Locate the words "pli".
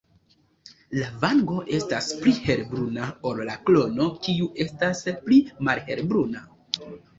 2.23-2.33, 5.29-5.41